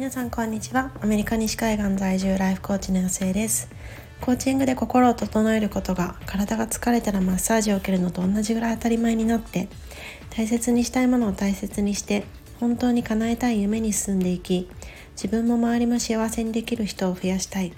[0.00, 0.92] 皆さんこんにちは。
[1.02, 3.68] アメリカ西海岸在住ライフコーチの予定です。
[4.22, 9.68] コーチングで心を整えることが体が疲れたらマッサージを受けるのと同じぐらい当たり前になって
[10.30, 12.24] 大切にしたいものを大切にして
[12.60, 14.70] 本当に叶えたい夢に進んでいき
[15.16, 17.74] 自分も周りも幸せにできる人を増やしたい。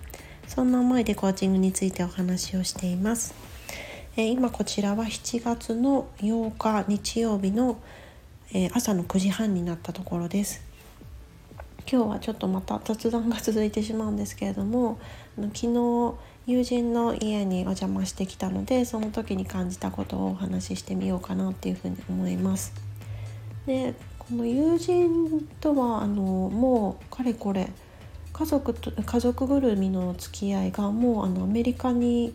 [0.46, 3.34] そんな思いでコーチングについてお話をしています。
[4.16, 7.78] え今こちらは7月の8日日曜日の
[8.54, 10.70] え朝の9時半になったところです。
[11.90, 14.98] 今日はちょっとまた雑談が続いてしまうんですけれども
[15.36, 16.14] 昨日
[16.46, 22.72] 友人の家にお邪魔してきたのでその時に感じたことをお話ししてみようかなっていうふうに思います。
[23.66, 27.68] でこの友人とはあのもうかれこれ
[28.32, 32.34] 家族と家族ぐるみの付き合いがもうあのアメリカに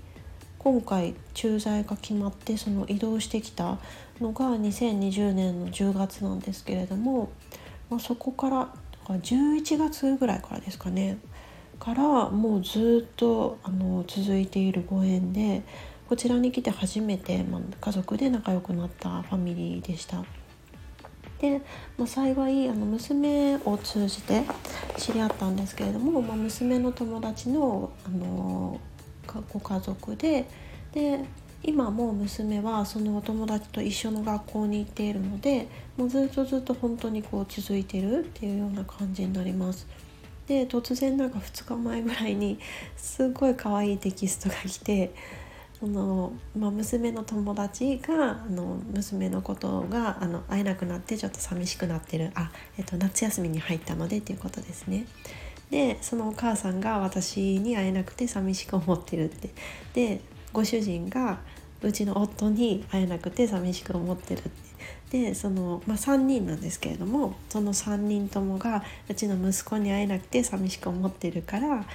[0.60, 3.78] 今回駐在が決まってその移動してきた
[4.20, 7.30] のが2020年の10月なんですけれども、
[7.90, 8.74] まあ、そこから
[9.16, 11.18] 11月ぐらいからですかね
[11.80, 15.64] からもうずっとあの続いているご縁で
[16.10, 20.24] こちらに来て初めて、まあ、家族で仲良くなったファミリーでした。
[21.40, 21.62] で、
[21.98, 24.44] まあ、幸いあの娘を通じて
[24.98, 28.80] 知り合ったんですけれども、まあ、娘の友達のあの
[29.52, 30.50] ご家族で
[30.94, 31.20] で
[31.64, 39.88] 今も娘はそのお友達と一緒の学校に行っているのでもうずっとずっと本当にこう続いてるっていうような感じになります。
[40.48, 42.58] で突然なんか2日前ぐらいに
[42.96, 45.14] すごい可愛いテキストが来て
[45.84, 55.06] あの、まあ、娘の友達があの娘のことがあの会えなくなってちょっと寂しくなってるあ、えっと、夏休みに入ったのでっていうことですね。
[55.70, 59.50] でそのお母さんが私に会えなくて寂しく思ってるって
[59.94, 60.22] で
[60.58, 61.38] ご主人が
[61.84, 64.42] うちの夫に会えなくて寂しく思ってるっ
[65.12, 71.86] てでその、まあ、3人なんですけれどもその3人ともがうちの息子に会えなくて寂しく思ってるから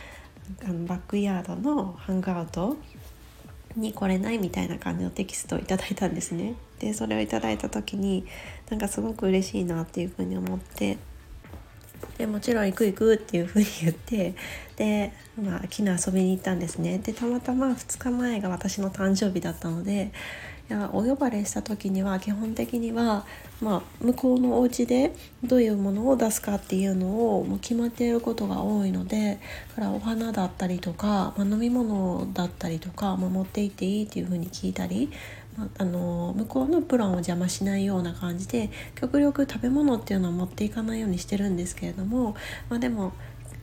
[0.65, 2.77] あのバックヤードのハングアウト
[3.75, 6.55] に来れないみたいな感じのテキストをいただいたんですね。
[6.79, 8.25] でそれをいただいた時に
[8.71, 10.99] なんかすごく嬉しいなっていうふうに思って
[12.19, 14.35] でもちろん行く行くっていうふうに言って
[14.77, 16.99] で、まあ、昨日遊びに行ったんですね。
[16.99, 20.12] でたまたま2日前が私の誕生日だったので
[20.71, 23.27] いやお呼ばれした時には基本的には、
[23.61, 25.12] まあ、向こうのお家で
[25.43, 29.39] どういうものを出すかっていうのをもう決まっていることが多いので
[29.75, 35.11] からお花だったりとか、まあ、飲み物だったりとか、まあ、持って行っていいっていうふうに聞いたり
[35.79, 42.35] あ、の向こうのプランを邪魔しないような感じで極力食べ物っていうのは持っていかないようにしてるんですけれども、
[42.69, 43.13] まあ、でも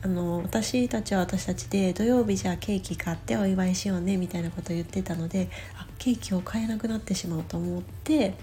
[0.02, 8.36] あの私たちは私たちで土曜日じゃあケーキ買ってお祝いしようねみたいなことを言ってたのであケーキを買えなくなってしまうと思って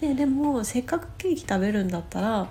[0.00, 2.48] ででもせっかくケーキ食べるんだったら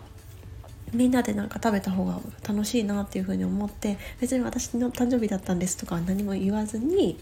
[0.93, 7.17] みんなでなんか食べた方が楽しいなっていうふうに思って別に私の誕生日だったんですとか何も言わずに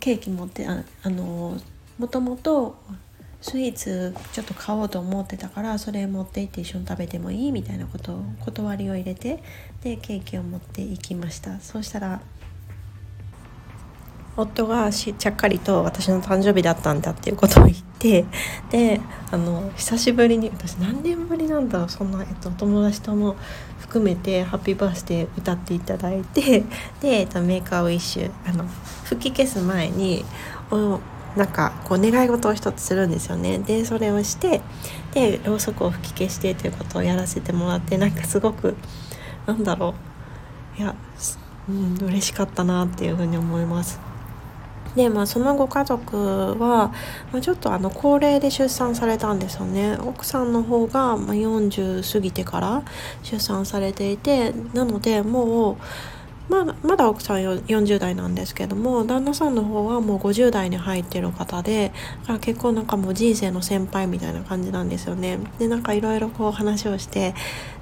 [0.00, 1.58] ケーキ持ってああの
[1.98, 2.76] もともと
[3.40, 9.42] スイーツちょっと買おうと思ってたからそれ持って行って一緒に食べてもいいみたいなことを断りを入れて
[9.82, 11.58] でケーキを持っていきました。
[11.60, 12.20] そうしたら
[14.36, 18.24] 夫がしちゃっかりと私の誕生日だったんだっていうことを言って
[18.70, 19.00] で
[19.30, 23.36] あの久しぶりに私何年ぶりなんだろうそんな、えっと、友達とも
[23.78, 26.60] 含めて「ハッピーバースデー」歌っていただいて
[27.00, 28.64] で、えっと、メーカーウィッシュあの
[29.04, 30.24] 吹き消す前に
[30.70, 31.00] お
[31.36, 34.60] なんかこう願い事を一つするんですよねでそれをして
[35.12, 38.76] でろうそくを吹き消してということをやらせてもらってなんかすごく
[39.46, 39.94] なんだろ
[40.78, 40.94] ういや、
[41.68, 44.11] うん、嬉しかったなっていうふうに思います。
[44.96, 46.92] でまあそのご家族は、
[47.32, 52.82] まあ、ちょっとあの高齢で出産されたんですよね奥さんの方が、まあ、40過ぎてから
[53.22, 55.76] 出産されていてなのでもう
[56.48, 61.92] まあ、まだ奥さん40代なんですけども旦那さんの方はもう50代に入ってる方で
[62.26, 65.38] から結構なんかもう人生の先輩みたいな感じなんですよね。
[65.58, 67.34] でなんかいろいろこう話をして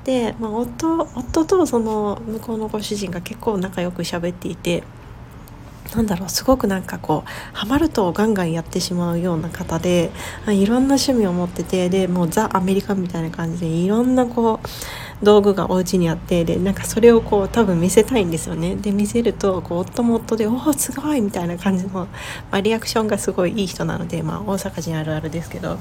[0.05, 4.85] で、まあ夫、夫とその向こうのご主人が結構仲良く喋っていて。
[5.95, 10.11] なんだろうすごくなんかこうハマるとガンガンやってしまうような方で
[10.49, 22.09] いろんな趣味を持っててでもうザ・アメリカみたいな感じでいろんなこう道具がお家にあってでなんかそれをこう多分見せたいんですよねで見せるとこう夫も夫で「おおすごい!」みたいな感じの、ま
[22.51, 25.79] あ、リアクションがすごいいい人なので、まあ、大阪人あるあるですけど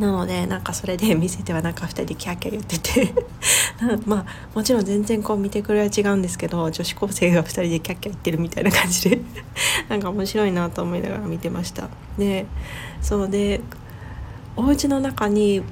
[0.00, 3.14] なのでなんかそれで 見せてはなんか2人でキャーキャー言ってて。
[4.04, 9.20] まあもちろん全然こう見てくれは違うんですけど女子高生が2人でキャッキャ言ってるみたいな感じで。
[9.88, 11.88] なんか面白いなと思いながら見てました。
[12.18, 12.46] で
[13.02, 13.60] そうで
[14.56, 15.62] お家の中に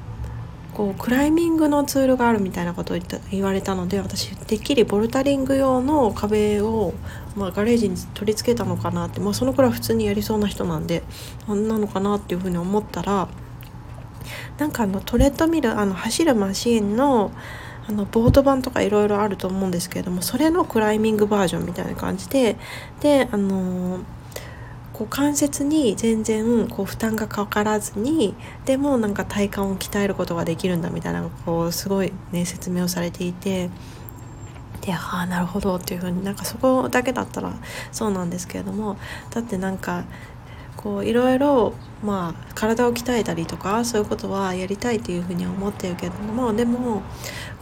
[0.75, 2.99] こうクライミングのツールがあるみたいなことを
[3.31, 6.95] 言われたので私てっきりボルタリング用の壁を、
[7.37, 11.03] まあ、ガレージに取り付けたのかなって、まあ、そのくらい普通にやりそうな人なんで
[11.49, 13.29] あんなのかなっていうふうに思ったら
[14.59, 17.33] なんかあのトレッドミルあの走るマシーンの
[17.89, 22.57] あのボート版とかいろいろあると思うんですけれどもそれのクライミングバージョンみたいな感じで
[23.01, 24.03] であのー
[24.99, 28.35] こう関節に全然こう負担がかからずに
[28.65, 33.71] でもなんか体幹を鍛えることができるんだみたいなこうすごいね説明をされていて
[34.81, 37.53] でああなるほどっていうふうになんかそこだけだったら
[37.93, 38.97] そうなんですけれども
[39.31, 40.03] だってなんか
[40.79, 47.03] こういろいろまあ体を鍛えたりとかそういうことはやりたいというふうに思ってるけれどもでも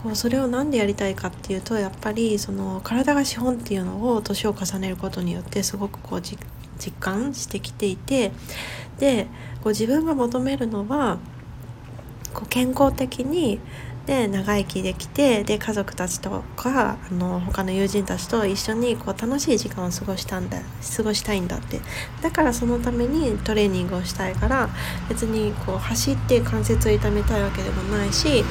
[0.02, 6.38] こうそれを何でやりたいかっていうとやっぱりその体が資本っていうのを年を重ねることによってすごくこう実
[7.00, 8.32] 感してきていて
[8.98, 9.24] で
[9.62, 11.18] こう自分が求めるのは
[12.34, 13.60] こう健康的に
[14.06, 20.58] で長生きできてで家族たちとかあの他の友人たちと一緒にこう楽しい時間を過ごしたんだ
[20.96, 21.80] 過ごしたいんだって。
[22.22, 24.68] だからそのためにトレーニングをしたいから
[25.08, 28.44] 別にこう走って関節を痛めたいわけでもないし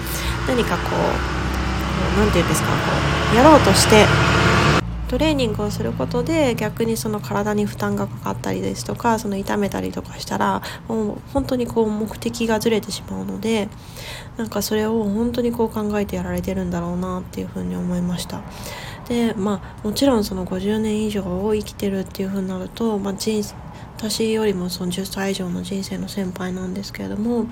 [0.48, 2.74] 何かこう何て言うんですかこ
[3.34, 4.06] うやろうとして
[5.08, 13.70] トレーニングをすることで逆にその体に負担がかかったりですとかその痛めたりとかしたらもう本当にこう目的がずれてしまうので
[14.38, 18.42] なんかそれを本当にこう考えてやられてるんだろうなっていうふうに思いました。
[19.08, 23.44] でまあもちろんその50年以上を生きてるっていうふうになると、まあ、人
[23.98, 27.46] 私よりもその10歳以上の人生の先輩なんですけれども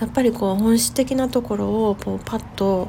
[0.00, 2.88] やっぱりこう本質的なところをこうパッと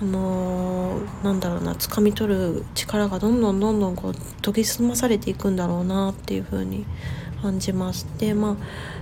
[0.00, 6.86] あのー、なんだろうな掴み取る力がどんどんどんどんこう研ぎ澄まされていくんだろうなっていうふうに
[7.42, 8.56] 感じますでまあ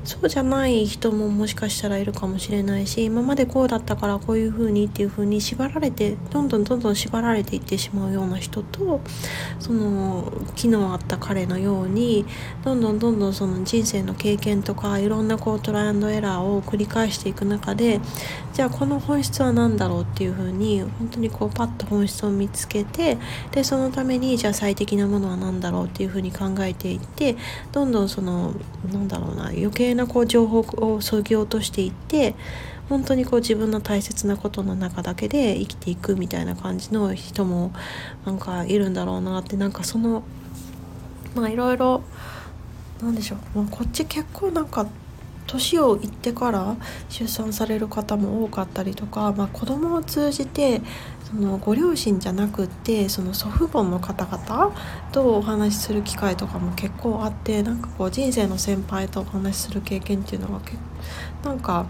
[0.05, 9.00] そうじゃない人ももしかしたらいるかもしれないし今までこうだったからこういう風にっていう風に縛られてどんどんどんどん縛られていってしまうような人と
[9.59, 12.25] その昨日あった彼のように
[12.65, 18.00] どんどんどんどんその人生の経験とかいろんなこうトライアンドエラーを繰り返していく中で
[18.53, 23.19] じゃあこの本質は何だろうっていう風に本当にこうパッと本質を見つけて
[23.50, 27.37] でそのためにじゃあ最適なものは何だろうっていう風に考えていって
[27.73, 28.55] どんどんそのの
[28.93, 30.61] なんだろうな余計なこう情報
[30.94, 32.34] をそぎ落としていって
[32.88, 37.73] 本当にこう自分の大切なことの中だけで生きていくみたいな感じの人も
[38.25, 40.23] なんかいるんだろうなってなんかその
[41.34, 42.02] まあいろいろ
[43.02, 44.87] なんでしょう、まあ、こっち結構なんか
[45.46, 46.76] 年をいってから
[47.08, 50.82] 出産される方も多かったりとか、まあ、子供を通じて
[51.26, 54.73] そのご両親じゃなくってその祖父母の方々
[55.11, 60.76] とお話しする機会とかも結構あってなんかこう人生の先輩とお話しする経験っていうのが結
[61.43, 61.87] なんか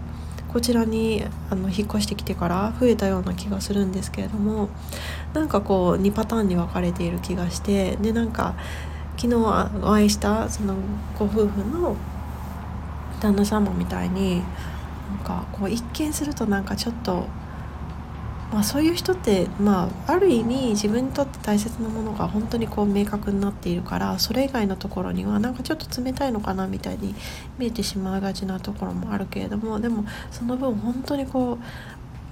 [0.47, 4.69] こちらにあの引っ越してきてから増えたような気がするんですけれども
[5.35, 8.55] なんかこう2パターンに分かれている気がしてでなんか
[9.17, 10.75] 昨日お会いしたその
[11.17, 11.95] ご夫婦の
[13.19, 14.43] 旦那様みたいになん
[15.23, 17.27] かこう一見するとなんかちょっと
[18.51, 27.13] まあ、そういう人って、まあ、ある意味自分にとって大切なものが本当にこう明確になっているからそれ以外のところにはなんかちょっと冷たいのかなみたいに
[27.57, 31.57] 見えてしまいがちなところもあるけれどもでもその分本当にこ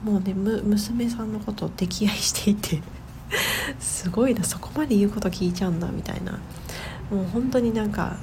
[0.06, 2.82] うもうね娘さんのことを溺愛していて
[3.80, 6.40] すごいなそこまで言うこと聞いちゃうんだみたいな
[7.12, 8.16] もう本当になんか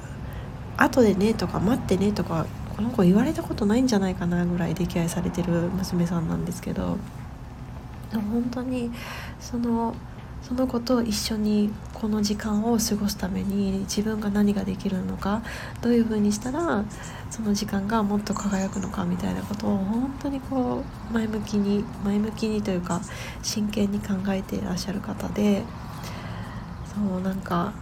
[0.77, 6.97] 後でねとか待ってねとかこの子言われたことないんじゃないかなぐらい溺愛されてる娘さんなんですけど。
[8.21, 8.91] 本当に
[9.39, 9.95] その
[10.41, 15.41] その子と一緒にこの時間を過ごすために自分が何ができるのか
[15.81, 16.83] どういう風にしたら
[17.29, 23.01] その時間がもっと輝くのかみたいなことを本当にこう前向きに前向きにというか
[23.41, 25.63] 真剣に考えていらっしゃる方で
[26.93, 27.73] そうなんか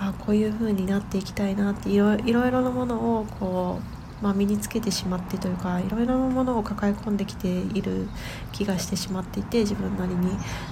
[0.00, 3.93] あこういう風になっていきたいなっていろいろなものをこう
[4.24, 8.08] まあ、身につけてしまってというかいろいろなものを抱え込んできている
[8.52, 10.30] 気がしてしまっていて自分なりに。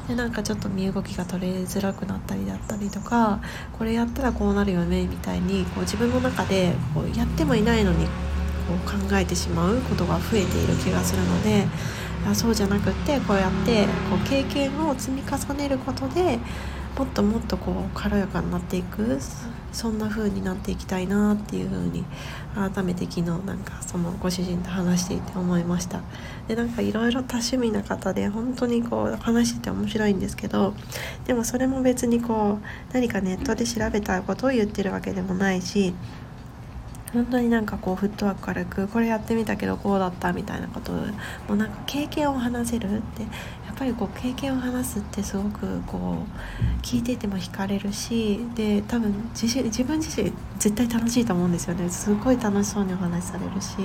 [0.09, 3.40] でなんかちょっと身動きが取れづらくなったりだったりとか
[3.78, 8.11] これやったらこうなるよねみたいにこう自分の中でこうやってもいないのにこ
[8.75, 11.66] う考えてしまうことが増えている気がするので
[12.26, 16.38] あそうじゃなくってこうやってこう経験を積み重ねることで
[16.97, 19.18] もっともっとこう軽やかになっていく。
[19.73, 22.05] そんな風になっていきたいなっていう風に
[22.55, 26.00] 改めて昨日なんかそのご主人と話していて思いました。
[26.49, 30.75] でなんかいろいろ多趣味な方で本当にこう話してて面白いんですけど
[31.26, 35.95] でもそれも別にこう何かネットで調べたことを言ってるわけでもないし
[37.12, 41.00] 本当になんかこうフットワーク軽くこれやってみたけどこうだったみたいなことも
[41.50, 43.28] うなんか経験を話せるってや
[43.73, 46.19] っぱりこう経験を話すってすごくこ
[46.78, 51.88] う聞いていても惹かれるしで多分自自分自身絶対楽しいと思うんですよね。
[51.90, 53.76] すごい楽しそうにお話しされるし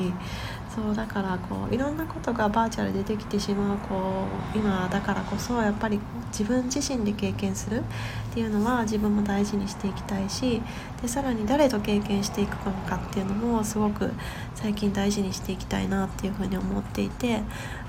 [0.78, 7.84] そうだからこういろんなことがバーチャルでできてしまうこう今だからこそやっぱり自分自身で経験するっ
[8.32, 10.62] ていうのは自分も大事にしていきたいし
[11.02, 14.12] でさらに誰と経験していくのかっていうのもすごく
[14.54, 17.42] 最近大事にしていきたいなっていうふうに思っていて、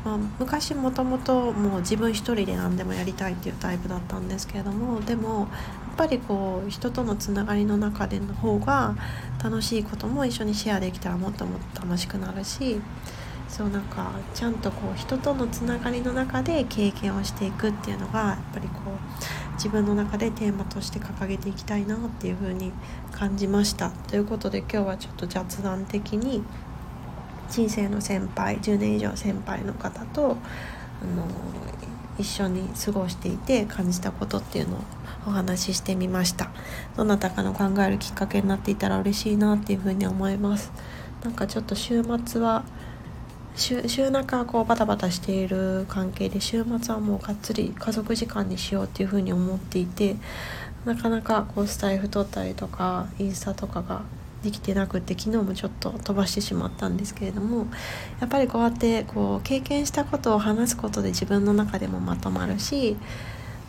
[0.02, 5.40] まあ、昔もともともう自分一人で何でもやりたいっていうタイプだったんですけれどもでも
[5.98, 8.94] やっぱりこう人とのつながりの中での方が
[9.42, 12.77] 楽しいことも一緒にシェアできたらもっともっと楽しくなるし
[13.48, 22.72] そうなんかちゃんとこう人とのつながりの中で経験をしていくっていうのがやっぱりこう自分の中でテーマとして掲げていきたいなっていう風に
[23.10, 23.90] 感じました。
[23.90, 26.42] ということで今日はちょっと雑談的に
[27.50, 30.36] 人生の先輩10年以上先輩の方と
[31.02, 31.26] あの
[32.18, 34.80] 一緒に過ごしていて感じたことっていうのを
[35.26, 36.50] お話ししてみました。
[36.96, 40.70] どなたかの考えるきっかけになっていたら嬉しいなっていうふうに思います。
[41.24, 42.64] なんかちょっと週末は
[43.56, 50.16] 週週中こうバタバタしている関係で週末はもうがっつり家族時間にしようっていうふうに思っていて
[50.84, 54.02] なかなかこうスタイフ撮ったりとかインスタとかが
[54.44, 57.66] できてなくて昨日もちょっと飛ばしてしまったんですけれども
[58.20, 62.96] やっぱりこうやってこう経験したことを話すことで自分の中でもまとまるし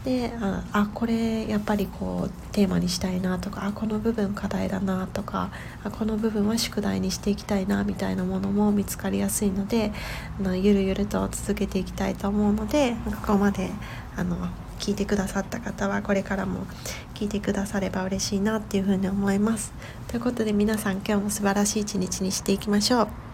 [0.03, 5.51] でああこれやっぱりこうテーマにしたいなとかあこの部分課題だなとか
[5.83, 9.91] あこの部分は宿題にしていきたいなみたいなものも見つかりやすいので
[10.39, 13.69] あのゆるゆると続けていきたいと思うのでここまで
[14.15, 14.37] あの
[14.79, 16.65] 聞いてくださった方はこれからも
[17.13, 19.73] 聞いてくだされば嬉しいなっていうふうに思います。
[20.07, 23.28] ということで皆さん今日も素晴らしい一日にしていきましょう。